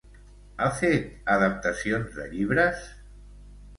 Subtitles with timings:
[0.61, 2.89] Ha fet adaptacions de llibres?